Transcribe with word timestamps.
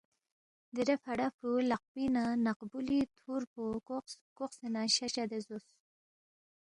دیرے 0.73 0.95
فڑا 1.03 1.27
فرُوی 1.35 1.63
لقپِنگ 1.71 2.09
نہ 2.15 2.23
نق 2.45 2.59
غبُولی 2.65 2.99
تھُور 3.17 3.41
پو 3.51 3.63
کوقس، 3.87 4.13
کوقسے 4.37 4.67
نہ 4.73 4.81
شہ 4.95 5.07
چدے 5.13 5.39
رُوس 5.47 5.67